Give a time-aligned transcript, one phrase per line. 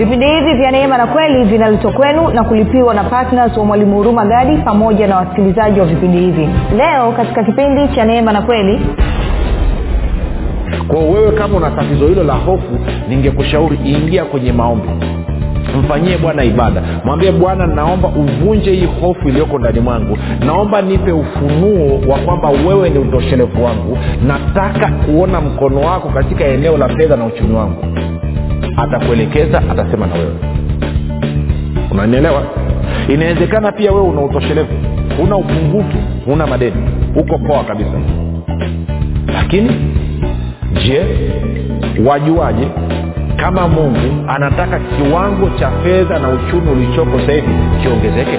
[0.00, 4.24] vipindi hivi vya neema na kweli vinaletwa kwenu na kulipiwa na ptns wa mwalimu huruma
[4.26, 6.48] gadi pamoja na wasikilizaji wa vipindi hivi.
[6.76, 8.80] Leo katika kipindi cha neema na kweli
[10.88, 12.78] kwa wewe kama una tatizo hilo la hofu
[13.08, 14.88] ningekushauri ingia kwenye maombi.
[15.80, 16.82] Mfanyie bwana ibada.
[17.04, 20.18] Mwambie bwana naomba uvunje hii hofu iliyoko ndani mwangu.
[20.46, 23.98] Naomba nipe ufunuo wa kwamba wewe ni utoshelevu wangu.
[24.26, 27.84] Nataka kuona mkono wako katika eneo la fedha na uchumi wangu
[28.82, 30.34] atakuelekeza atasema na wewe.
[31.90, 32.42] Unanielewa?
[33.08, 34.68] Inawezekana pia wewe una utoshelevu
[35.22, 36.76] una upungufu una madeni.
[37.16, 37.90] Uko poa kabisa.
[39.34, 39.70] Lakini
[40.86, 41.02] je
[42.06, 42.68] wajuaje
[43.36, 47.48] kama mungu anataka kiwango cha fedha na uchumi ulichoko sahivi
[47.82, 48.38] kiongezeke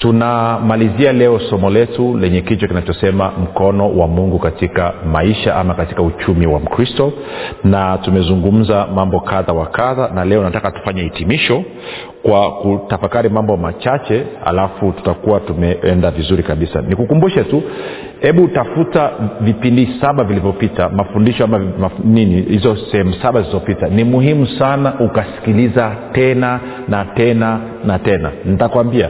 [0.00, 6.46] tunamalizia leo somo letu lenye kichwa kinachosema mkono wa mungu katika maisha ama katika uchumi
[6.46, 7.12] wa mkristo.
[7.64, 11.64] Na tumezungumza mambo kadha wa kadha na leo nataka tufanye hitimisho
[12.22, 16.82] kwa kutafakari mambo machache alafu tutakuwa tumeenda vizuri kabisa.
[16.82, 17.62] Nikukumbushe tu
[18.20, 19.10] hebu tafuta
[19.40, 23.88] vipindi saba vilivyopita mafundisho ama maf, nini hizo sehemu saba zilizopita.
[23.88, 28.30] Ni muhimu sana ukasikiliza tena na tena na tena.
[28.44, 29.08] Nitakwambia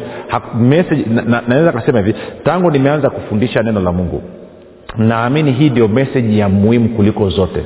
[0.59, 0.95] naweza
[1.49, 4.23] na, na, kasema hivi tangu nimeanza kufundisha neno la mungu
[4.99, 7.63] naamini hii ndio meseji ya muhimu kuliko zote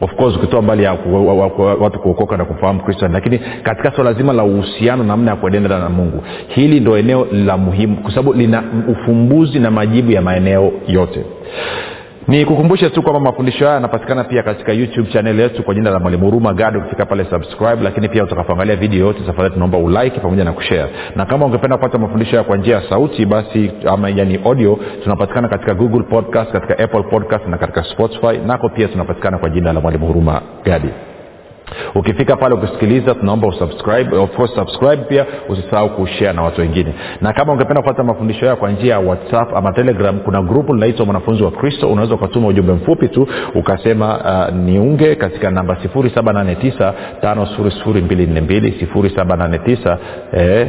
[0.00, 0.92] of course ukitoa mbali ya
[1.80, 5.88] watu kuokoka na kumfahamu kristo lakini katika swala zima la uhusiano namna ya kuendelea na
[5.88, 11.24] mungu hili ndo eneo la muhimu kwa sababu lina ufumbuzi na majibu ya maeneo yote
[12.28, 15.98] ni kukumbushe tu kwamba mafundisho haya yanapatikana pia katika youtube chanel yetu kwa jina la
[15.98, 20.44] mwalimu huruma gadi ukifika pale subscribe lakini pia utakapoangalia video yote safari tunaomba ulike pamoja
[20.44, 20.90] na kushare.
[21.16, 25.48] Na kama ungependa kupata mafundisho haya kwa njia ya sauti basi ama yani audio tunapatikana
[25.48, 28.38] katika google podcast katika apple podcast na katika spotify.
[28.46, 30.88] Nako pia tunapatikana kwa jina la mwalimu huruma gadi
[31.94, 36.94] ukifika pale ukisikiliza tunaomba usubscribe of course subscribe pia usisahau kushare na watu wengine.
[37.20, 41.06] Na kama ungependa kupata mafundisho hayo kwa njia ya whatsapp ama telegram kuna grupu linaitwa
[41.06, 41.88] mwanafunzi wa kristo.
[41.88, 46.92] Unaweza ukatuma ujumbe mfupi tu ukasema uh, niunge katika namba 789
[47.22, 49.96] 5242 789
[50.32, 50.68] eh,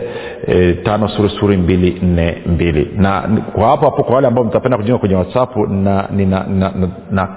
[0.83, 3.21] 5242 na
[3.53, 6.71] kwa hapo hapo kwa wale ambao mtapenda kujiunga kwenye whatsapp na, na, na, na,
[7.11, 7.27] na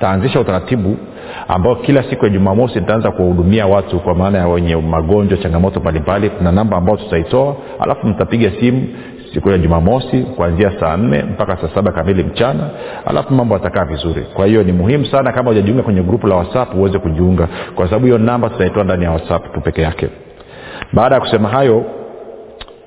[0.00, 0.96] taanzisha utaratibu
[1.48, 6.30] ambao kila siku ya jumamosi nitaanza kuwahudumia watu kwa maana ya wenye magonjwa changamoto mbalimbali.
[6.30, 8.88] Kuna namba ambayo tutaitoa alafu mtapiga simu
[9.34, 12.70] siku ya jumamosi kuanzia saa nne mpaka saa saba kamili mchana
[13.06, 14.22] alafu mambo atakaa vizuri.
[14.34, 18.04] Kwa hiyo ni muhimu sana kama hujajiunga kwenye grupu la whatsapp uweze kujiunga kwa sababu
[18.06, 20.08] hiyo namba tutaitoa ndani ya whatsapp tu peke yake.
[20.92, 21.84] Baada ya kusema hayo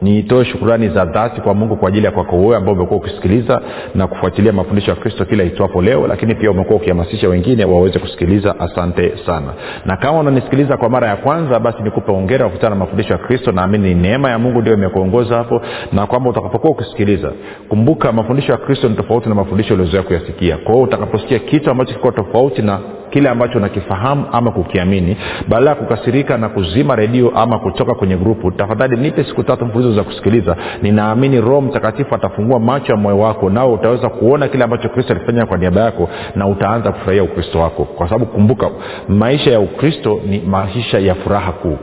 [0.03, 3.61] niitoe shukurani za dhati kwa mungu kwa ajili ya kwako wewe ambao umekuwa ukisikiliza
[3.95, 8.59] na kufuatilia mafundisho ya kristo kila itwapo leo lakini pia umekuwa ukihamasisha wengine waweze kusikiliza.
[8.59, 9.53] Asante sana.
[9.85, 13.51] Na kama unanisikiliza kwa mara ya kwanza basi nikupe ongera kukutana na mafundisho ya kristo.
[13.51, 15.61] Naamini ni neema ya mungu ndio imekuongoza hapo
[15.93, 17.31] na kwamba utakapokuwa ukisikiliza
[17.69, 20.57] kumbuka mafundisho ya kristo ni tofauti na mafundisho uliozoea kuyasikia.
[20.57, 22.79] Kwa hiyo utakaposikia kitu ambacho kiko tofauti na
[23.09, 25.17] kile ambacho unakifahamu ama kukiamini
[25.47, 29.92] badala ya kukasirika na kuzima redio ama kutoka kwenye grupu tafadhali nipe siku tatu mfulizo
[29.95, 34.89] za kusikiliza ninaamini roho mtakatifu atafungua macho ya moyo wako nao utaweza kuona kile ambacho
[34.89, 37.83] kristo alifanya kwa niaba yako na utaanza kufurahia ukristo wako.
[37.85, 38.69] Kwa sababu kumbuka
[39.07, 41.77] maisha ya ukristo ni maisha ya furaha kuu.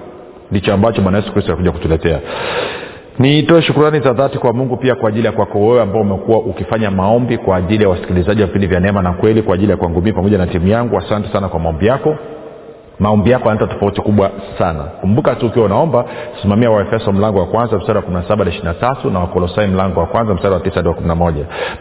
[0.50, 2.20] Ndicho ambacho bwana yesu kristo alikuja kutuletea.
[3.18, 6.90] Niitoe shukurani za dhati kwa mungu pia kwa ajili ya kwako wewe ambao umekuwa ukifanya
[6.90, 10.02] maombi kwa ajili ya wasikilizaji wa vipindi vya neema na kweli kwa ajili ya kwangu
[10.02, 10.98] pamoja na timu yangu.
[10.98, 12.16] Asante sana kwa maombi yako
[13.00, 14.82] maombi yako yanaleta tofauti kubwa sana.
[14.82, 16.04] Kumbuka tu ukiwa unaomba
[16.42, 20.34] simamia waefeso mlango wa kwanza mstari wa 17 hadi 23 na wakolosai mlango wa kwanza
[20.34, 21.32] mstari wa tisa hadi wa 11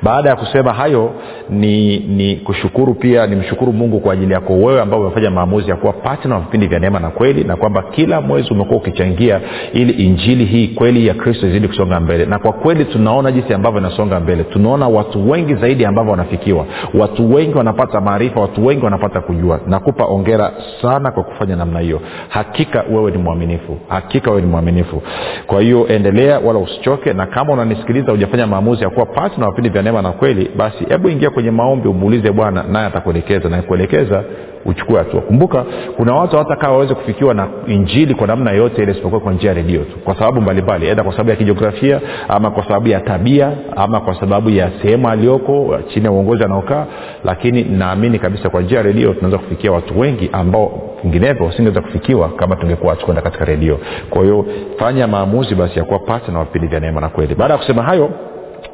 [0.02, 1.12] baada ya kusema hayo
[1.50, 5.76] ni ni kushukuru pia ni mshukuru mungu kwa ajili yako wewe ambao umefanya maamuzi ya
[5.76, 9.42] kuwa patna wa vipindi vya neema na kweli na kwamba kila mwezi umekuwa ukichangia
[9.74, 12.26] ili injili hii kweli ya kristo izidi kusonga mbele.
[12.26, 14.44] Na kwa kweli tunaona jinsi ambavyo inasonga mbele.
[14.44, 16.66] Tunaona watu wengi zaidi ambavyo wanafikiwa.
[16.94, 19.60] Watu wengi wanapata maarifa watu wengi wanapata kujua.
[19.68, 20.52] Nakupa ongera
[20.82, 22.02] sana kwa kufanya namna hiyo.
[22.30, 23.78] Hakika wewe ni mwaminifu.
[23.88, 25.02] Hakika wewe ni mwaminifu.
[25.48, 29.70] Kwa hiyo endelea wala usichoke na kama unanisikiliza hujafanya maamuzi ya kuwa patna wa vipindi
[29.70, 33.50] vya neema na kweli basi hebu ingia kwenye maombi umuulize bwana naye atakuelekeza.
[33.50, 34.24] Na kuelekeza
[34.66, 35.22] uchukue hatua.
[35.22, 35.66] Kumbuka
[35.98, 39.56] kuna watu hawatakaa waweze kufikiwa na injili kwa namna yote ile isipokuwa kwa njia ya
[39.56, 39.98] redio tu.
[40.04, 44.20] Kwa sababu mbalimbali edha kwa sababu ya kijiografia ama kwa sababu ya tabia ama kwa
[44.20, 46.86] sababu ya sehemu aliyoko chini ya uongozi anaokaa.
[47.24, 52.30] Lakini naamini kabisa kwa njia ya redio tunaweza kufikia watu wengi ambao vinginevyo usingeweza kufikiwa
[52.30, 53.80] kama tungekuwa tukwenda katika redio.
[54.10, 54.46] Kwa hiyo
[54.80, 57.36] fanya maamuzi basi ya kuwa pata na vipindi vya neema na kweli.
[57.36, 58.10] Baada ya kusema hayo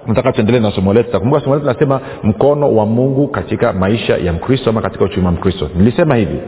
[0.07, 1.11] nataka tuendelee na somo letu.
[1.11, 5.31] Takumbuka somo letu nasema mkono wa mungu katika maisha ya mkristo ama katika uchumi wa
[5.31, 5.69] mkristo.
[5.75, 6.39] Nilisema hivi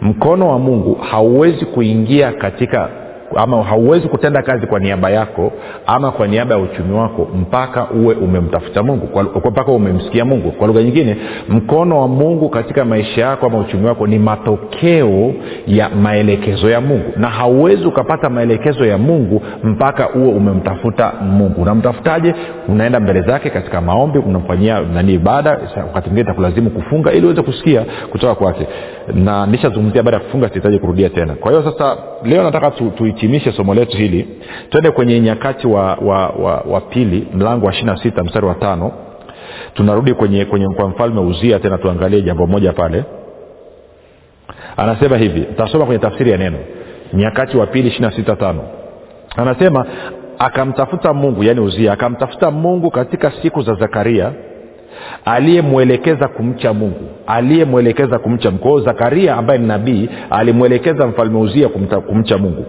[0.00, 2.88] mkono wa mungu hauwezi kuingia katika
[3.36, 5.52] ama hauwezi kutenda kazi kwa niaba yako
[5.86, 9.08] ama kwa niaba ya uchumi wako mpaka uwe umemtafuta mungu
[9.50, 10.50] mpaka umemsikia mungu.
[10.52, 11.16] Kwa lugha nyingine
[11.48, 15.32] mkono wa mungu katika maisha yako ama uchumi wako ni matokeo
[15.66, 17.12] ya maelekezo ya mungu.
[17.16, 21.62] Na hauwezi ukapata maelekezo ya mungu mpaka uwe umemtafuta mungu.
[21.62, 22.34] Unamtafutaje?
[22.68, 27.84] Unaenda mbele zake katika maombi unamfanyia nani ibada wakati mwingine takulazimu kufunga ili uweze kusikia
[28.10, 28.66] kutoka kwake.
[29.14, 31.34] Na nishazungumzia baada ya kufunga sihitaji kurudia tena.
[31.34, 34.28] Kwa hiyo sasa leo nataka tu, tuhitimishe somo letu hili
[34.70, 38.92] twende kwenye nyakati wa, wa, wa, wa pili mlango wa ishiri sita mstari wa tano.
[39.74, 43.04] Tunarudi kwenye, kwenye kwa mfalme uzia tena tuangalie jambo moja pale.
[44.76, 46.58] Anasema hivi tasoma kwenye tafsiri ya neno.
[47.12, 48.62] Nyakati wa pili ishiri sita tano.
[49.36, 49.86] Anasema
[50.38, 54.32] akamtafuta mungu yaani uzia akamtafuta mungu katika siku za zakaria
[55.24, 58.62] aliyemwelekeza kumcha mungu aliyemwelekeza kumcha mungu.
[58.62, 62.64] Kwao zakaria ambaye ni nabii alimwelekeza mfalme uzia kumta, kumcha mungu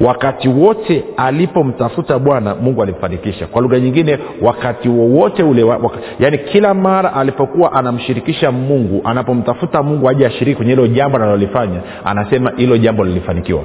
[0.00, 3.46] wakati wote alipomtafuta bwana mungu alimfanikisha.
[3.46, 10.08] Kwa lugha nyingine wakati wowote ule waka, yaani kila mara alipokuwa anamshirikisha mungu anapomtafuta mungu
[10.08, 13.62] aje ashiriki kwenye hilo jambo analolifanya anasema hilo jambo lilifanikiwa.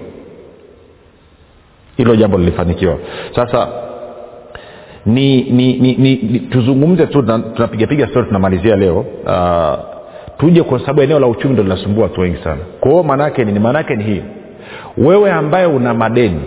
[1.98, 2.98] Hilo jambo lilifanikiwa.
[3.36, 3.68] Sasa
[5.06, 7.22] ni, ni, ni, ni, ni tuzungumze tu
[7.56, 9.06] tunapigapiga stori tunamalizia leo.
[9.26, 9.80] Uh,
[10.38, 12.62] tuje kwa sababu eneo la uchumi ndo linasumbua watu wengi sana.
[12.80, 14.22] Kwa hiyo maanaake ni maanaake ni hii
[14.98, 16.42] wewe ambaye una madeni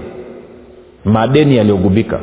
[1.05, 2.21] madeni yaliyogubika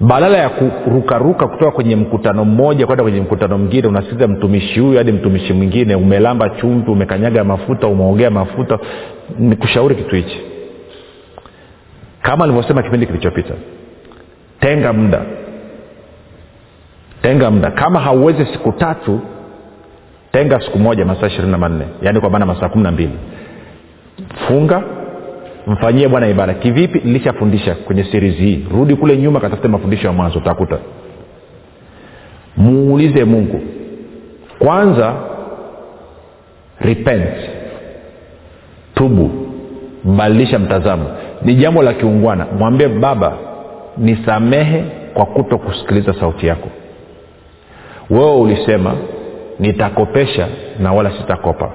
[0.00, 5.12] badala ya kurukaruka kutoka kwenye mkutano mmoja kwenda kwenye mkutano mwingine unasikiza mtumishi huyu hadi
[5.12, 8.78] mtumishi mwingine umelamba chumvi umekanyaga mafuta umeongea mafuta
[9.38, 10.40] ni kushauri kitu hichi.
[12.22, 13.54] Kama alivyosema kipindi kilichopita
[14.60, 15.22] tenga muda
[17.22, 17.70] tenga muda.
[17.70, 19.20] Kama hauwezi siku tatu
[20.32, 23.12] tenga siku moja masaa ishirini na manne yaani kwa maana masaa kumi na mbili
[24.48, 24.82] funga
[25.66, 26.54] mfanyie bwana ibada.
[26.54, 27.00] Kivipi?
[27.04, 28.64] Nilishafundisha kwenye series hii.
[28.72, 30.78] Rudi kule nyuma katafute mafundisho ya mwanzo utakuta.
[32.56, 33.60] Muulize mungu.
[34.58, 35.14] Kwanza
[36.80, 37.34] repent.
[38.94, 39.30] Tubu.
[40.04, 41.04] Badilisha mtazamo.
[41.42, 42.46] Ni jambo la kiungwana.
[42.58, 43.32] Mwambie baba
[43.98, 44.84] nisamehe
[45.14, 46.68] kwa kuto kusikiliza sauti yako.
[48.10, 48.94] Wewe ulisema
[49.58, 51.72] nitakopesha na wala sitakopa.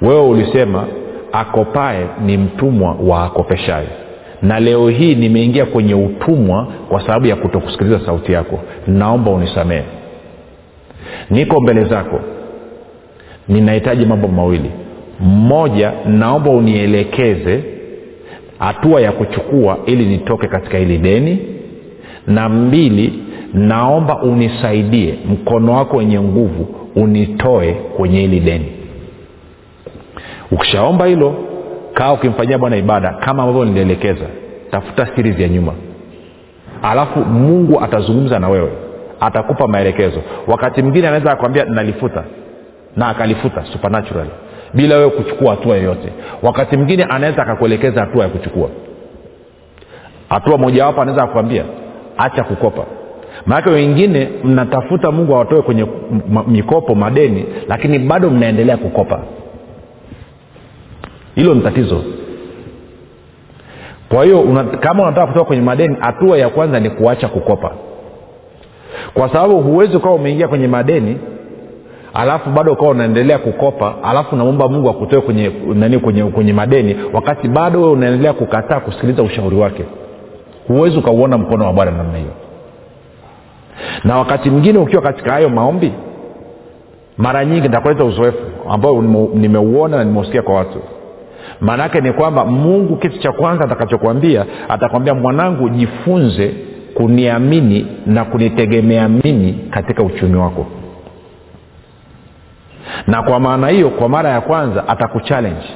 [0.00, 0.84] Wewe ulisema
[1.32, 3.86] akopae ni mtumwa wa akopeshaye.
[4.42, 8.58] Na leo hii nimeingia kwenye utumwa kwa sababu ya kutokusikiliza sauti yako.
[8.86, 9.82] Naomba unisamehe.
[11.30, 12.20] Niko mbele zako.
[13.48, 14.70] Ninahitaji mambo mawili.
[15.20, 17.64] Mmoja naomba unielekeze
[18.58, 21.38] hatua ya kuchukua ili nitoke katika hili deni.
[22.26, 23.12] Na mbili
[23.54, 28.66] naomba unisaidie mkono wako wenye nguvu unitoe kwenye hili deni
[30.52, 31.34] ukishaomba hilo
[31.94, 34.24] kaa ukimfanyia bwana ibada kama ambavyo nilielekeza.
[34.70, 35.72] Tafuta series ya nyuma.
[36.82, 38.72] Alafu mungu atazungumza na wewe.
[39.20, 40.20] Atakupa maelekezo.
[40.46, 42.24] Wakati mwingine anaweza akwambia nalifuta.
[42.96, 44.26] Na akalifuta supernatural
[44.74, 46.08] bila wewe kuchukua hatua yoyote.
[46.42, 48.68] Wakati mwingine anaweza akakuelekeza hatua ya kuchukua.
[50.28, 51.64] Hatua mojawapo anaweza akuambia
[52.18, 52.84] acha kukopa.
[53.46, 55.86] Maanake wengine mnatafuta mungu awatoe kwenye
[56.46, 59.20] mikopo madeni lakini bado mnaendelea kukopa
[61.34, 62.02] hilo ni tatizo.
[64.08, 67.70] Kwa hiyo una, kama unataka kutoka kwenye madeni hatua ya kwanza ni kuacha kukopa.
[69.14, 71.16] Kwa sababu huwezi ukawa umeingia kwenye madeni
[72.14, 75.50] alafu bado ukawa unaendelea kukopa alafu namwomba mungu akutoe kwenye
[76.00, 79.84] kwenye, kwenye madeni wakati bado wewe unaendelea kukataa kusikiliza ushauri wake.
[80.68, 82.30] Huwezi ukauona mkono wa bwana namna hiyo.
[84.04, 85.92] Na wakati mwingine ukiwa katika hayo maombi
[87.16, 88.38] mara nyingi nitakuleta uzoefu
[88.70, 89.02] ambao
[89.34, 90.78] nimeuona na nimeusikia kwa watu
[91.60, 96.54] maana yake ni kwamba mungu kitu cha kwanza atakachokwambia atakwambia mwanangu jifunze
[96.94, 100.66] kuniamini na kunitegemea mimi katika uchumi wako.
[103.06, 105.68] Na kwa maana hiyo kwa mara ya kwanza atakuchallenge.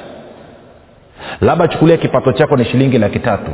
[1.41, 3.51] Labda chukulia kipato chako ni shilingi laki tatu.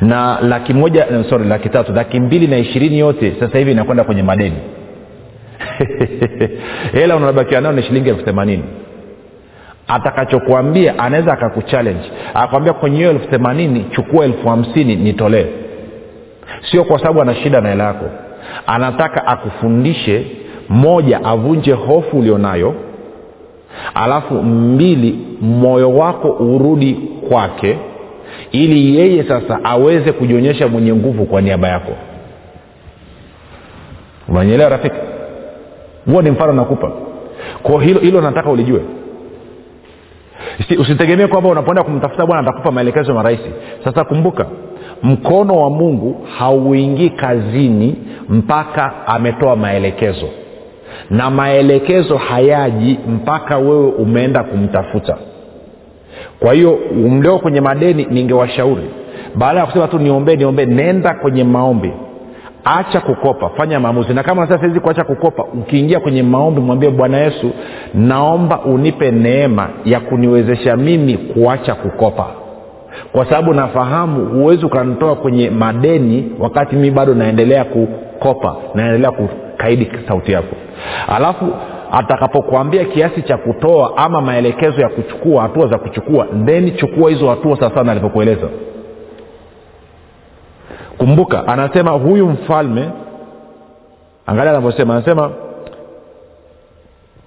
[0.00, 4.22] Na laki moja sorry laki tatu laki mbili na ishirini yote sasa hivi inakwenda kwenye
[4.22, 4.56] madeni.
[6.92, 8.64] Hela unabakiwa nayo ni shilingi elfu themanini
[9.88, 12.10] atakachokuambia anaweza akakuchallenge.
[12.34, 15.46] Akakwambia kwenye hiyo elfu themanini chukua elfu hamsini nitolee.
[16.70, 18.04] Sio kwa sababu ana shida na hela yako.
[18.66, 20.26] Anataka akufundishe
[20.68, 22.74] moja avunje hofu ulionayo
[23.94, 26.94] alafu mbili moyo wako urudi
[27.28, 27.78] kwake
[28.52, 31.92] ili yeye sasa aweze kujionyesha mwenye nguvu kwa niaba yako.
[34.28, 34.96] Unanyelewa rafiki?
[36.10, 36.92] Huo ni mfano nakupa.
[37.62, 38.80] Kwao hilo hilo nataka ulijue
[40.78, 43.50] usitegemee kwamba unapoenda kumtafuta bwana atakupa maelekezo marahisi
[43.84, 44.46] sasa kumbuka
[45.02, 47.96] mkono wa mungu hauingii kazini
[48.28, 50.26] mpaka ametoa maelekezo.
[51.10, 55.16] Na maelekezo hayaji mpaka wewe umeenda kumtafuta.
[56.40, 58.82] Kwa hiyo mlio kwenye madeni ningewashauri.
[59.34, 61.92] Baada ya kusema tu niombee niombee nenda kwenye maombi
[62.76, 64.14] acha kukopa fanya maamuzi.
[64.14, 67.50] Na kama sasa hizi kuacha kukopa ukiingia kwenye maombi mwambie bwana yesu
[67.94, 72.26] naomba unipe neema ya kuniwezesha mimi kuacha kukopa.
[73.12, 80.32] Kwa sababu nafahamu huwezi ukanitoa kwenye madeni wakati mimi bado naendelea kukopa naendelea kukaidi sauti
[80.32, 80.56] yako.
[81.08, 81.46] Alafu
[81.92, 87.56] atakapokuambia kiasi cha kutoa ama maelekezo ya kuchukua hatua za kuchukua theni chukua hizo hatua
[87.60, 88.48] sawasawa alivyokueleza
[90.98, 92.88] kumbuka anasema huyu mfalme
[94.26, 95.30] angalia anavyosema anasema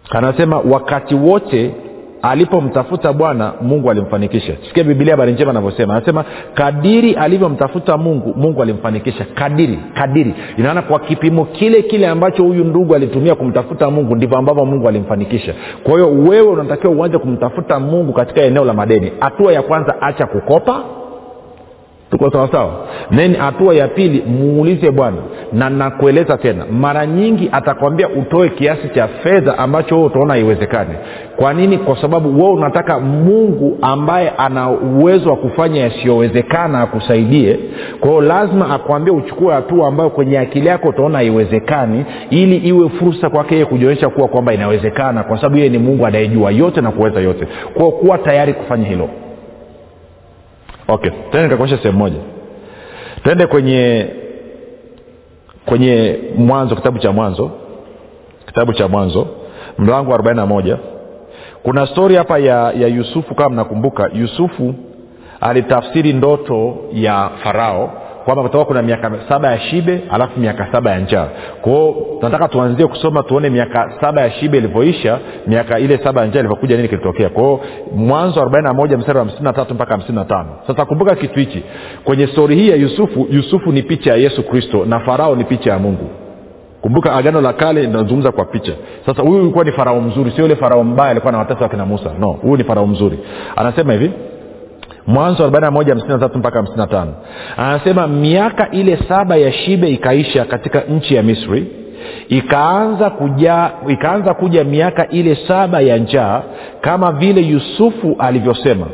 [0.10, 1.76] anasema wakati wote
[2.22, 4.54] alipomtafuta bwana mungu alimfanikisha.
[4.68, 5.96] Sikia bibilia habari njema anavyosema.
[5.96, 9.26] Anasema kadiri alivyomtafuta mungu mungu alimfanikisha.
[9.34, 10.34] Kadiri kadiri.
[10.58, 15.54] Inaona kwa kipimo kile kile ambacho huyu ndugu alitumia kumtafuta mungu ndivyo ambavyo mungu alimfanikisha.
[15.84, 19.12] Kwa hiyo wewe unatakiwa uanze kumtafuta mungu katika eneo la madeni.
[19.20, 20.84] Hatua ya kwanza acha kukopa
[22.12, 25.18] tuko sawasawa then hatua ya pili muulize bwana.
[25.54, 30.90] Na nakueleza tena mara nyingi atakwambia utoe kiasi cha fedha ambacho wewe utaona haiwezekani.
[31.36, 31.78] Kwa nini?
[31.78, 37.60] Kwa sababu wewe unataka mungu ambaye ana uwezo wa kufanya yasiyowezekana akusaidie.
[38.00, 43.30] Kwa hiyo lazima akwambie uchukue hatua ambayo kwenye akili yako utaona haiwezekani ili iwe fursa
[43.30, 47.20] kwake yeye kujionyesha kuwa kwamba inawezekana kwa sababu yeye ni mungu anayejua yote na kuweza
[47.20, 47.48] yote.
[47.74, 49.10] Kwao kuwa tayari kufanya hilo
[50.94, 51.12] okay.
[51.32, 52.20] Tena nikakuonyesha sehemu moja.
[53.24, 54.08] Twende kwenye
[55.66, 57.52] kwenye mwanzo kitabu cha mwanzo.
[58.46, 59.28] Kitabu cha mwanzo
[59.78, 60.78] mlango wa 41
[61.64, 64.74] kuna stori hapa ya, ya yusufu kama mnakumbuka yusufu
[65.42, 71.00] alitafsiri ndoto ya farao kwamba kutakuwa kuna miaka saba ya shibe alafu miaka saba ya
[71.00, 71.28] njaa.
[71.62, 76.40] Kwao tunataka tuanzie kusoma tuone miaka saba ya shibe ilivyoisha miaka ile saba ya njaa
[76.40, 77.30] ilivyokuja nini kilitokea.
[77.30, 77.60] Kwao
[77.96, 81.64] mwanzo 41 mstari wa 53 mpaka 55 sasa kumbuka kitu hichi.
[82.04, 85.72] Kwenye stori hii ya yusufu yusufu ni picha ya yesu kristo na farao ni picha
[85.72, 86.10] ya mungu.
[86.82, 88.74] Kumbuka agano la kale linazungumza kwa picha.
[89.06, 92.12] Sasa huyu ulikuwa ni farao mzuri sio yule farao mbaya alikuwa na watesa wakina musa.
[92.20, 93.20] No huyu ni farao mzuri.
[93.56, 94.12] Anasema hivi
[95.08, 97.06] mwanzo 41 mpaka 55
[97.58, 101.68] anasema miaka ile saba ya shibe ikaisha katika nchi ya misri
[102.30, 106.42] ikaanza kuja ikaanza kuja miaka ile saba ya njaa
[106.82, 108.88] kama vile yusufu alivyosema.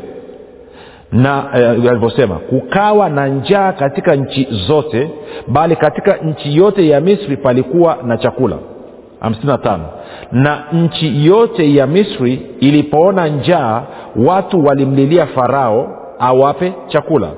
[1.12, 5.10] Na eh, alivyosema kukawa na njaa katika nchi zote
[5.48, 8.56] bali katika nchi yote ya misri palikuwa na chakula.
[9.22, 9.78] 55
[10.32, 13.82] na nchi yote ya misri ilipoona njaa
[14.16, 17.28] watu walimlilia farao awape chakula.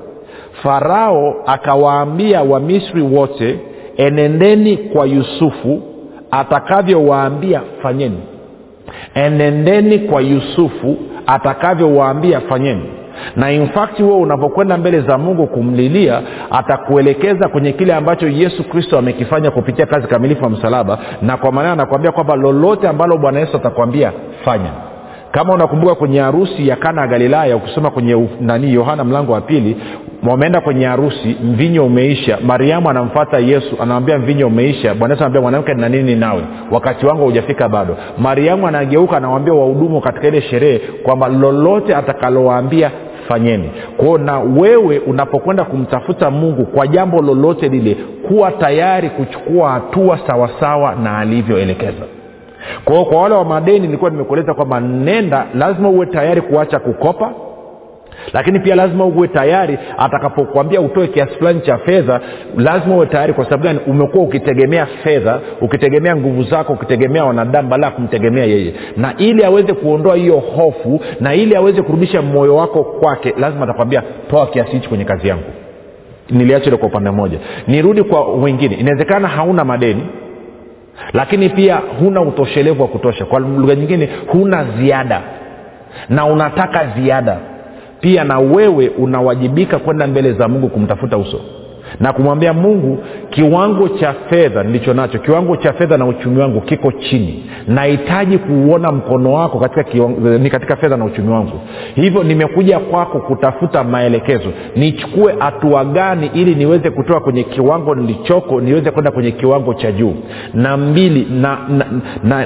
[0.63, 3.59] Farao akawaambia wamisri wote
[3.97, 5.81] enendeni kwa yusufu
[6.31, 8.17] atakavyowaambia fanyeni.
[9.15, 10.97] Enendeni kwa yusufu
[11.27, 12.83] atakavyowaambia fanyeni.
[13.35, 16.21] Na infakti huo unapokwenda mbele za mungu kumlilia
[16.51, 20.97] atakuelekeza kwenye kile ambacho yesu kristo amekifanya kupitia kazi kamilifu ya msalaba.
[21.21, 24.11] Na kwa maana anakuambia kwamba lolote ambalo bwana yesu atakwambia
[24.45, 24.69] fanya
[25.31, 29.77] kama unakumbuka kwenye harusi ya kana ya galilaya ukisoma kwenye nani yohana mlango wa pili
[30.29, 32.37] wameenda kwenye harusi mvinyo umeisha.
[32.45, 34.93] Mariamu anamfata yesu anamwambia mvinyo umeisha.
[34.93, 36.41] Bwana yesu anambia mwanamke na nini nawe?
[36.71, 37.97] Wakati wangu haujafika bado.
[38.17, 42.91] Mariamu anageuka anawambia wahudumu katika ile sherehe kwamba lolote atakalowaambia
[43.27, 43.69] fanyeni.
[43.97, 47.97] Kwao na wewe unapokwenda kumtafuta mungu kwa jambo lolote lile
[48.27, 52.03] kuwa tayari kuchukua hatua sawasawa na alivyoelekeza
[52.85, 57.33] kwa hiyo kwa wale wa madeni nilikuwa nimekueleza kwamba nenda lazima uwe tayari kuacha kukopa
[58.33, 62.19] lakini pia lazima uwe tayari atakapokuambia utoe kiasi fulani cha fedha
[62.57, 63.79] lazima uwe tayari kwa sababu gani?
[63.87, 68.73] Umekuwa ukitegemea fedha ukitegemea nguvu zako ukitegemea wanadamu badala ya kumtegemea yeye.
[68.97, 74.03] Na ili aweze kuondoa hiyo hofu na ili aweze kurudisha moyo wako kwake lazima atakwambia
[74.29, 75.43] toa kiasi hichi kwenye kazi yangu.
[76.29, 77.37] Niliacha ile kwa upande mmoja.
[77.67, 78.75] Nirudi kwa wengine.
[78.75, 80.03] Inawezekana hauna madeni
[81.13, 83.25] lakini pia huna utoshelevu wa kutosha.
[83.25, 85.21] Kwa lugha nyingine huna ziada.
[86.09, 87.37] Na unataka ziada.
[87.99, 91.41] Pia na wewe unawajibika kwenda mbele za mungu kumtafuta uso
[91.99, 96.91] na kumwambia mungu kiwango cha fedha nilicho nacho kiwango cha fedha na uchumi wangu kiko
[96.91, 97.43] chini.
[97.67, 99.83] Nahitaji kuuona mkono wako katika,
[100.49, 101.59] katika fedha na uchumi wangu.
[101.95, 104.49] Hivyo nimekuja kwako kutafuta maelekezo.
[104.75, 110.13] Nichukue hatua gani ili niweze kutoka kwenye kiwango nilichoko niweze kwenda kwenye kiwango cha juu?
[110.53, 111.27] Na mbili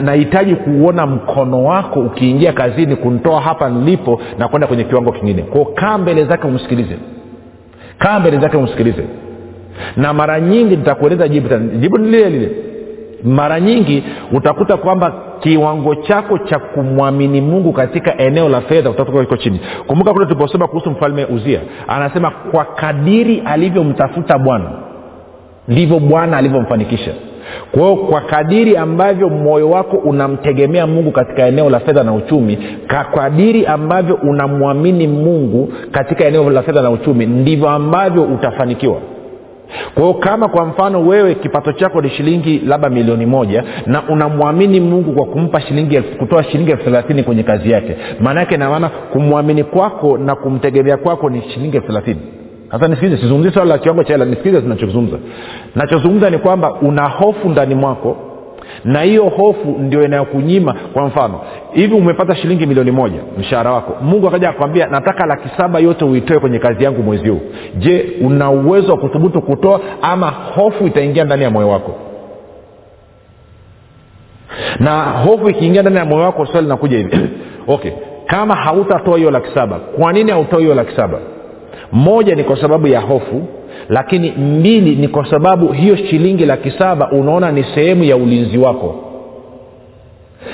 [0.04, 4.84] nahitaji na, na, na kuuona mkono wako ukiingia kazini kuntoa hapa nilipo na kwenda kwenye
[4.84, 5.42] kiwango kingine.
[5.42, 6.96] Kwao kaa mbele zake umsikilize.
[7.98, 9.04] Kaa mbele zake umsikilize
[9.98, 12.52] na mara nyingi nitakueleza jibu jibu ni lile lile.
[13.24, 19.38] Mara nyingi utakuta kwamba kiwango chako cha kumwamini mungu katika eneo la fedha utakuta iko
[19.38, 19.60] chini.
[19.88, 24.66] Kumbuka kule tuliposema kuhusu mfalme uzia anasema kwa kadiri alivyomtafuta bwana
[25.68, 27.12] ndivyo bwana alivyomfanikisha.
[27.72, 33.04] Kwa kwa kadiri ambavyo moyo wako unamtegemea mungu katika eneo la fedha na uchumi kwa
[33.04, 38.98] kadiri ambavyo unamwamini mungu katika eneo la fedha na uchumi ndivyo ambavyo utafanikiwa
[39.94, 44.80] kwa hiyo kama kwa mfano wewe kipato chako ni shilingi labda milioni moja na unamwamini
[44.80, 49.64] mungu kwa kumpa shilingi kutoa shilingi elfu thelathini kwenye kazi yake maana yake namaana kumwamini
[49.64, 52.20] kwako na kumtegemea kwako ni shilingi elfu thelathini.
[52.72, 55.18] Sasa nisikilize sizungumzi swala la kiwango cha hela nisikilize zinachozungumza
[55.76, 58.18] nachozungumza ni kwamba una hofu ndani mwako
[58.84, 61.42] na hiyo hofu ndio inayokunyima kwa mfano
[61.74, 63.98] hivi umepata shilingi milioni moja mshahara wako.
[64.02, 67.42] Mungu akaja akwambia nataka laki saba yote uitoe kwenye kazi yangu mwezi huu.
[67.78, 71.96] Je una uwezo wa kuthubutu kutoa ama hofu itaingia ndani ya moyo wako?
[74.80, 77.20] Na hofu ikiingia ndani ya moyo wako swali linakuja hivi.
[77.68, 77.92] Okay
[78.28, 81.20] kama hautatoa hiyo laki saba kwa nini hautoi hiyo laki saba?
[81.92, 83.48] Moja ni kwa sababu ya hofu
[83.90, 88.96] lakini mbili ni kwa sababu hiyo shilingi laki saba unaona ni sehemu ya ulinzi wako.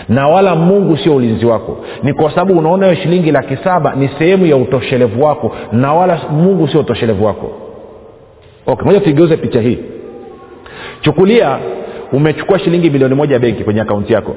[0.10, 1.78] Na wala mungu sio ulinzi wako.
[2.04, 6.20] Ni kwa sababu unaona hiyo shilingi laki saba ni sehemu ya utoshelevu wako na wala
[6.32, 7.52] mungu sio utoshelevu wako.
[8.68, 9.78] Okay moja tuigeuze picha hii.
[11.02, 11.58] Chukulia
[12.14, 14.36] umechukua shilingi milioni moja benki kwenye akaunti yako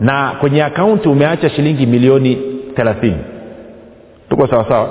[0.00, 2.38] na kwenye akaunti umeacha shilingi milioni
[2.76, 3.18] thelathini.
[4.30, 4.88] Tuko sawasawa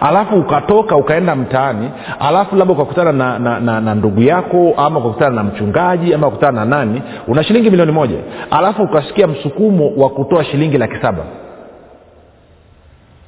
[0.00, 5.36] alafu ukatoka ukaenda mtaani alafu labda ukakutana na, na, na, na ndugu yako ama ukakutana
[5.36, 8.16] na mchungaji ama ukakutana na nani una shilingi milioni moja.
[8.50, 11.22] Alafu ukasikia msukumo wa kutoa shilingi laki saba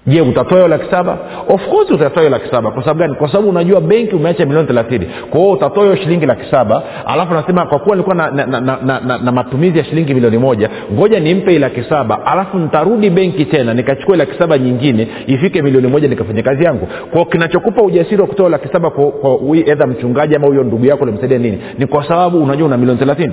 [0.09, 1.19] je utatoa hiyo laki saba?
[1.49, 2.71] Of course utatoa hiyo laki saba.
[2.71, 3.15] Kwa sababu gani?
[3.15, 5.07] Kwa sababu unajua benki umeacha milioni thelathini.
[5.31, 8.61] Kwa hiyo utatoa hiyo shilingi laki saba alafu nasema kwa kuwa nilikuwa na, na, na,
[8.61, 13.11] na, na, na, matumizi ya shilingi milioni moja ngoja nimpe hii laki saba alafu nitarudi
[13.11, 16.89] benki tena nikachukua laki saba nyingine ifike milioni moja nikafanya kazi yangu.
[17.13, 21.05] Kwao kinachokupa ujasiri wa kutoa laki saba kwa, kwa edha mchungaji ama huyo ndugu yako
[21.07, 21.59] limsaidia nini?
[21.79, 23.33] Ni kwa sababu unajua una milioni thelathini.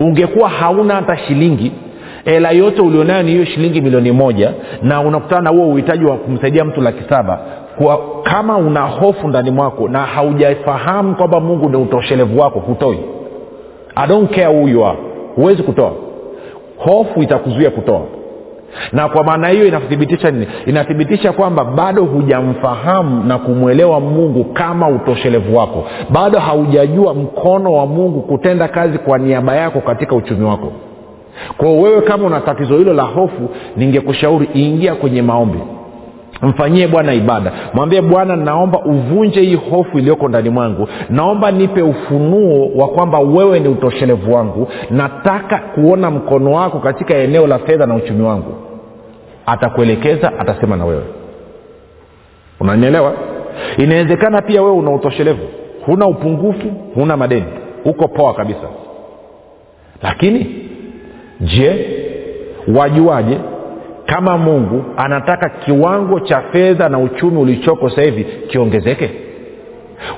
[0.00, 1.72] Ungekuwa hauna hata shilingi
[2.24, 6.64] hela yote ulionayo ni hiyo shilingi milioni moja na unakutana na huo uhitaji wa kumsaidia
[6.64, 7.38] mtu laki saba.
[7.78, 12.98] Kwa kama una hofu ndani mwako na haujafahamu kwamba mungu ni utoshelevu wako hutoi.
[13.96, 14.98] I don't care who you are.
[15.36, 15.92] Huwezi kutoa.
[16.78, 18.00] Hofu itakuzuia kutoa.
[18.92, 20.46] Na kwa maana hiyo inathibitisha nini?
[20.66, 25.84] Inathibitisha kwamba bado hujamfahamu na kumwelewa mungu kama utoshelevu wako.
[26.10, 30.72] Bado haujajua mkono wa mungu kutenda kazi kwa niaba yako katika uchumi wako
[31.56, 35.58] kwao wewe kama una tatizo hilo la hofu ningekushauri ingia kwenye maombi.
[36.42, 37.52] Mfanyie bwana ibada.
[37.74, 40.88] Mwambie bwana naomba uvunje hii hofu iliyoko ndani mwangu.
[41.10, 44.68] Naomba nipe ufunuo wa kwamba wewe ni utoshelevu wangu.
[44.90, 48.54] Nataka kuona mkono wako katika eneo la fedha na uchumi wangu.
[49.46, 51.02] Atakuelekeza atasema na wewe.
[52.60, 53.12] Unanielewa?
[53.78, 55.42] Inawezekana pia wewe una utoshelevu.
[55.86, 57.46] Huna upungufu huna madeni.
[57.84, 58.68] Uko poa kabisa.
[60.02, 60.63] Lakini
[61.44, 61.86] je
[62.74, 63.38] wajuaje
[64.06, 69.10] kama mungu anataka kiwango cha fedha na uchumi ulichoko sasa hivi kiongezeke?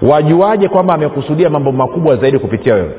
[0.03, 2.91] Wajuaje kwamba amekusudia mambo makubwa zaidi kupitia wewe?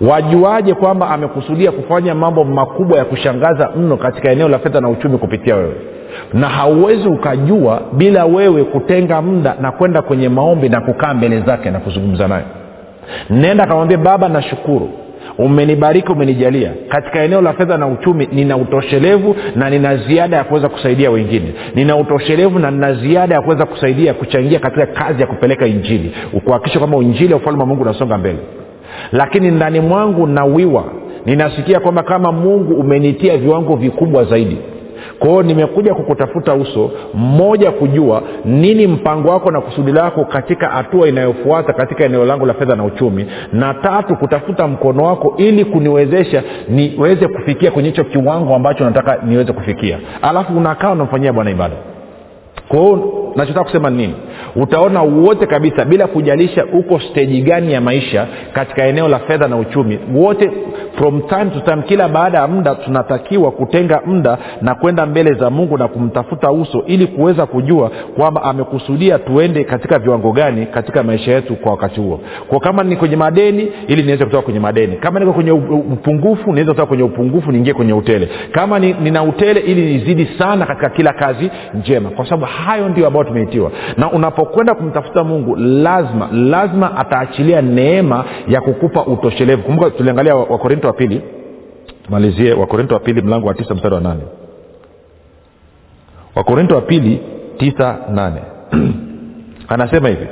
[0.00, 5.18] Wajuaje kwamba amekusudia kufanya mambo makubwa ya kushangaza mno katika eneo la fedha na uchumi
[5.18, 5.74] kupitia wewe?
[6.34, 11.70] Na hauwezi ukajua bila wewe kutenga muda na kwenda kwenye maombi na kukaa mbele zake
[11.70, 12.44] na kuzungumza naye.
[13.30, 14.90] Nenda akamwambia baba nashukuru
[15.38, 16.72] umenibariki umenijalia.
[16.88, 21.54] Katika eneo la fedha na uchumi nina utoshelevu na nina ziada ya kuweza kusaidia wengine.
[21.74, 26.14] Nina utoshelevu na nina ziada ya kuweza kusaidia kuchangia katika kazi ya kupeleka injili.
[26.44, 28.38] Kuhakikisha kwamba injili ya ufalme wa mungu unasonga mbele.
[29.12, 30.84] Lakini ndani mwangu nawiwa.
[31.26, 34.56] Ninasikia kwamba kama mungu umenitia viwango vikubwa zaidi
[35.18, 41.72] kwa nimekuja kukutafuta uso mmoja kujua nini mpango wako na kusudi lako katika hatua inayofuata
[41.72, 47.28] katika eneo langu la fedha na uchumi na tatu kutafuta mkono wako ili kuniwezesha niweze
[47.28, 49.98] kufikia kwenye hicho kiwango ambacho nataka niweze kufikia.
[50.22, 51.74] Alafu unakaa unamfanyia bwana ibada.
[52.68, 54.14] Kwa hiyo nachotaka kusema nini
[54.56, 59.56] utaona wote kabisa bila kujalisha uko steji gani ya maisha katika eneo la fedha na
[59.56, 59.98] uchumi.
[60.14, 60.50] Wote
[60.98, 65.50] from time to time kila baada ya muda tunatakiwa kutenga muda na kwenda mbele za
[65.50, 71.32] mungu na kumtafuta uso ili kuweza kujua kwamba amekusudia tuende katika viwango gani katika maisha
[71.32, 72.20] yetu kwa wakati huo.
[72.48, 74.96] Kwa kama ni kwenye madeni ili niweze kutoka kwenye madeni.
[74.96, 78.28] Kama niko kwenye upungufu niweze kutoka kwenye upungufu niingie kwenye utele.
[78.52, 82.10] Kama ni, nina utele ili nizidi sana katika kila kazi njema.
[82.10, 83.70] Kwa sababu hayo ndio ambayo tumeitiwa.
[83.96, 89.62] Na unapokwenda kumtafuta mungu lazima lazima ataachilia neema ya kukupa utoshelevu.
[89.62, 91.22] Kumbuka tuliangalia wakorinto wa pili.
[92.04, 94.22] Tumalizie wakorinto wa pili mlango wa tisa mstari wa nane.
[96.34, 97.20] Wakorinto wa pili
[97.58, 98.42] tisa nane.
[99.68, 100.26] Anasema hivi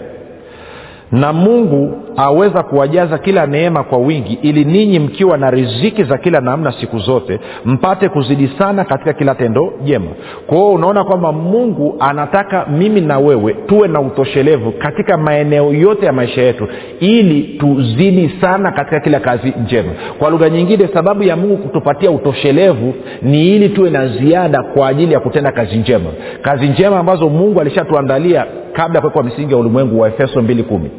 [1.13, 6.41] na mungu aweza kuwajaza kila neema kwa wingi ili ninyi mkiwa na riziki za kila
[6.41, 10.11] namna siku zote mpate kuzidi sana katika kila tendo jema.
[10.47, 16.07] Kwa hiyo unaona kwamba mungu anataka mimi na wewe tuwe na utoshelevu katika maeneo yote
[16.07, 16.69] ya maisha yetu
[17.01, 19.93] ili tuzidi sana katika kila kazi njema.
[20.19, 25.13] Kwa lugha nyingine sababu ya mungu kutupatia utoshelevu ni ili tuwe na ziada kwa ajili
[25.13, 26.11] ya kutenda kazi njema.
[26.43, 30.91] Kazi njema ambazo mungu alishatuandalia kabla ya kuwekwa misingi ya ulimwengu wa efeso 2 kumi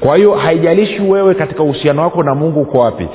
[0.00, 3.08] kwa hiyo haijalishi wewe katika uhusiano wako na mungu uko wapi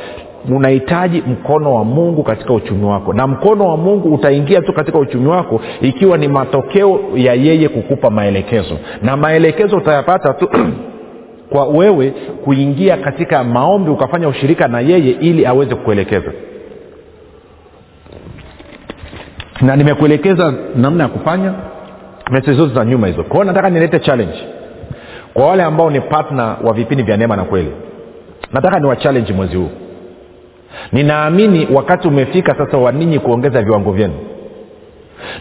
[0.56, 3.14] unahitaji mkono wa mungu katika uchumi wako.
[3.14, 8.10] Na mkono wa mungu utaingia tu katika uchumi wako ikiwa ni matokeo ya yeye kukupa
[8.10, 8.78] maelekezo.
[9.02, 10.50] Na maelekezo utayapata tu
[11.52, 16.32] kwa wewe kuingia katika maombi ukafanya ushirika na yeye ili aweze kukuelekeza.
[19.62, 21.54] Na nimekuelekeza namna ya kufanya
[22.32, 23.24] meseji zote za nyuma hizo.
[23.24, 24.46] Kwao nataka nilete challenge
[25.34, 27.72] kwa wale ambao ni partner wa vipindi vya neema na kweli
[28.54, 29.70] nataka ni wachallenji mwezi huu.
[30.92, 34.14] Ninaamini wakati umefika sasa wa ninyi kuongeza viwango vyenu.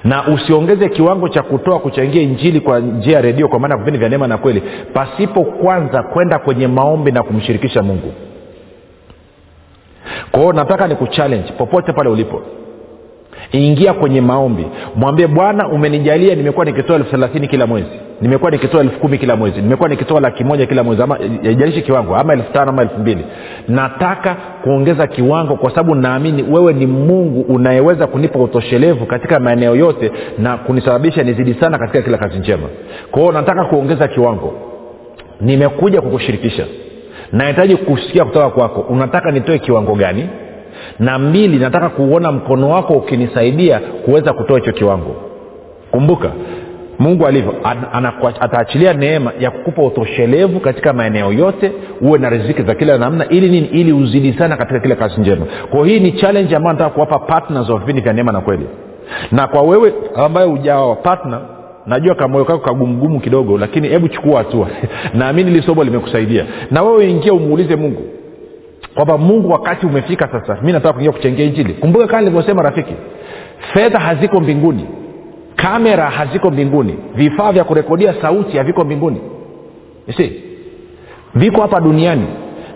[0.04, 3.98] Na usiongeze kiwango cha kutoa kuchangia injili kwa njia ya redio kwa maana ya vipindi
[3.98, 4.62] vya neema na kweli
[4.94, 8.12] pasipo kwanza kwenda kwenye maombi na kumshirikisha mungu.
[10.30, 12.42] Kwa hiyo nataka ni kuchallenge popote pale ulipo
[13.52, 14.66] ingia kwenye maombi.
[14.96, 17.88] Mwambie bwana umenijalia nimekuwa nikitoa elfu thelathini kila mwezi.
[18.20, 19.60] Nimekuwa nikitoa elfu kumi kila mwezi.
[19.62, 21.02] Nimekuwa nikitoa laki moja kila mwezi.
[21.02, 21.18] Ama
[21.84, 23.24] kiwango ama elfu tano ama elfu mbili.
[23.68, 30.12] Nataka kuongeza kiwango kwa sababu naamini wewe ni mungu unayeweza kunipa utoshelevu katika maeneo yote
[30.38, 32.68] na kunisababisha nizidi sana katika kila kazi njema.
[33.10, 34.54] Kwa nataka kuongeza kiwango.
[35.40, 36.66] Nimekuja kukushirikisha.
[37.32, 38.80] Nahitaji kusikia kutoka kwako.
[38.80, 40.28] Unataka nitoe kiwango gani
[40.98, 45.16] na mbili nataka kuuona mkono wako ukinisaidia kuweza kutoa hicho kiwango.
[45.90, 46.30] Kumbuka
[46.98, 47.54] mungu alivyo
[48.40, 53.48] ataachilia neema ya kukupa utoshelevu katika maeneo yote uwe na riziki za kila namna ili
[53.50, 53.66] nini?
[53.66, 55.46] Ili uzidi sana katika kila kazi njema.
[55.70, 58.66] Kwa hii ni challenge ambayo nataka kuwapa partners wa vipindi vya neema na kweli.
[59.32, 61.40] Na kwa wewe ambaye ujawa partner
[61.86, 64.68] najua kamoyo kako kagumgumu kidogo lakini hebu chukua hatua.
[65.14, 66.44] Naamini hili limekusaidia.
[66.70, 68.02] Na wewe ingia umuulize mungu
[68.94, 71.74] kwamba mungu wakati umefika sasa mi nataka kuingia kuchangia injili.
[71.74, 72.94] Kumbuka kama nilivyosema rafiki
[73.72, 74.86] fedha haziko mbinguni
[75.56, 79.20] kamera haziko mbinguni vifaa vya kurekodia sauti haviko mbinguni.
[80.16, 80.42] Si
[81.34, 82.26] viko hapa duniani.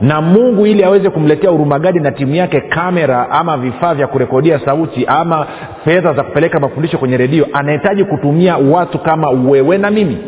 [0.01, 5.05] Na mungu ili aweze kumletea urumagadi na timu yake kamera ama vifaa vya kurekodia sauti
[5.07, 5.47] ama
[5.85, 10.19] fedha za kupeleka mafundisho kwenye redio anahitaji kutumia watu kama wewe na mimi.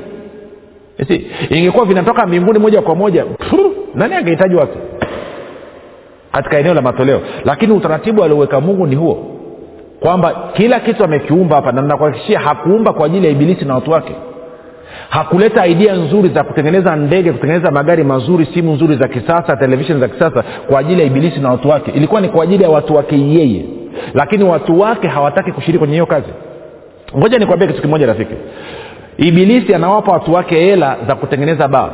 [1.09, 4.79] Si ingekuwa vinatoka mbinguni moja kwa moja pfu, nani angehitaji watu
[6.35, 7.21] katika eneo la matoleo.
[7.45, 9.27] Lakini utaratibu alioweka mungu ni huo
[10.01, 14.15] kwamba kila kitu amekiumba hapa na nakuhakikishia hakuumba kwa ajili ya ibilisi na watu wake.
[15.09, 20.09] Hakuleta idea nzuri za kutengeneza ndege kutengeneza magari mazuri simu nzuri za kisasa televishen za
[20.09, 21.91] kisasa kwa ajili ya ibilisi na watu wake.
[21.91, 23.65] Ilikuwa ni kwa ajili ya watu wake yeye.
[24.15, 26.29] Lakini watu wake hawataki kushiriki kwenye hiyo kazi.
[27.19, 28.35] Ngoja nikwambie kitu kimoja rafiki.
[29.17, 31.91] Ibilisi anawapa watu wake hela za kutengeneza baa.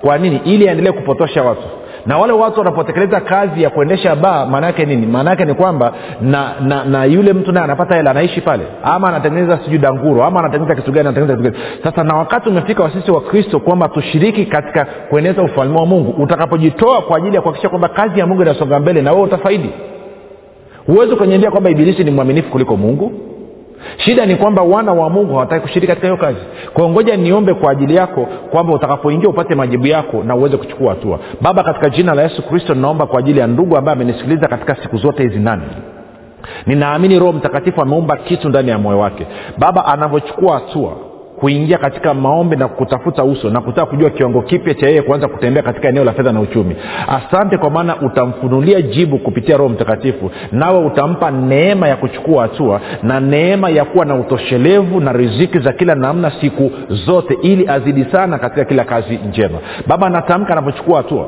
[0.00, 0.40] Kwa nini?
[0.44, 1.62] Ili aendelee kupotosha watu
[2.06, 5.06] na wale watu wanapotekeleza kazi ya kuendesha baa maana yake nini?
[5.06, 8.62] Maana yake ni kwamba na, na na yule mtu naye anapata hela anaishi pale.
[8.84, 11.80] Ama anatengeneza sijui danguro ama anatengeneza kitu gani anatengeneza kitu gani.
[11.84, 17.02] Sasa na wakati umefika wasisi wa kristo kwamba tushiriki katika kueneza ufalme wa mungu utakapojitoa
[17.02, 19.70] kwa ajili ya kuhakikisha kwamba kazi ya mungu inasonga mbele na wewe utafaidi.
[20.86, 23.12] Huwezi ukaniambia kwamba ibilisi ni mwaminifu kuliko mungu
[23.96, 26.38] shida ni kwamba wana wa mungu hawataki kushiriki katika hiyo kazi.
[26.72, 31.18] Kwao ngoja niombe kwa ajili yako kwamba utakapoingia upate majibu yako na uweze kuchukua hatua.
[31.40, 34.96] Baba katika jina la yesu kristo ninaomba kwa ajili ya ndugu ambaye amenisikiliza katika siku
[34.96, 35.62] zote hizi nane.
[36.66, 39.26] Ninaamini roho mtakatifu ameumba kitu ndani ya moyo wake.
[39.58, 40.92] Baba anavyochukua hatua
[41.42, 45.62] kuingia katika maombi na kutafuta uso na kutaka kujua kiwango kipya cha yeye kuanza kutembea
[45.62, 46.76] katika eneo la fedha na uchumi.
[47.08, 53.20] Asante kwa maana utamfunulia jibu kupitia roho mtakatifu nawe utampa neema ya kuchukua hatua na
[53.20, 58.38] neema ya kuwa na utoshelevu na riziki za kila namna siku zote ili azidi sana
[58.38, 59.58] katika kila kazi njema.
[59.86, 61.26] Baba natamka anapochukua hatua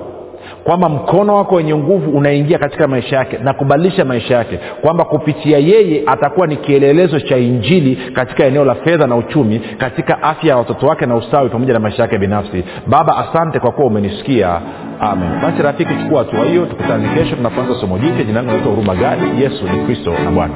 [0.64, 5.58] kwamba mkono wako wenye nguvu unaingia katika maisha yake na kubadilisha maisha yake kwamba kupitia
[5.58, 10.56] yeye atakuwa ni kielelezo cha injili katika eneo la fedha na uchumi katika afya ya
[10.56, 12.64] watoto wake na ustawi pamoja na maisha yake binafsi.
[12.86, 14.60] Baba asante kwa kuwa umenisikia.
[15.00, 15.40] Amen.
[15.42, 18.24] Basi rafiki chukua hatua hiyo tukutane kesho tunapoanza somo jipya.
[18.24, 19.42] Jina langu naitwa huruma gadi.
[19.42, 20.54] Yesu ni kristo na bwana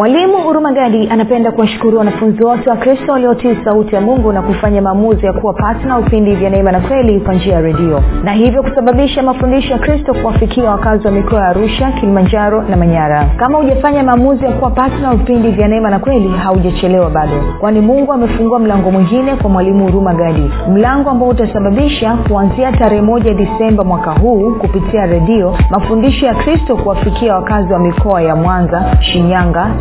[0.00, 5.26] mwalimu hurumagadi anapenda kuwashukuru wanafunzi wote wa kristo waliotii sauti ya mungu na kufanya maamuzi
[5.26, 8.02] ya kuwa patna vipindi vya neema na kweli kwa njia ya redio.
[8.24, 13.24] Na hivyo kusababisha mafundisho ya kristo kuwafikia wakazi wa mikoa ya arusha kilimanjaro na manyara.
[13.36, 17.32] Kama hujafanya maamuzi ya kuwa patna vipindi vya neema na kweli haujachelewa bado.
[17.60, 23.34] Kwani mungu amefungua mlango mwingine kwa mwalimu huruma gadi mlango ambao utasababisha kuanzia tarehe moja
[23.34, 29.70] disemba mwaka huu kupitia redio mafundisho ya kristo kuwafikia wakazi wa mikoa ya mwanza shinyanga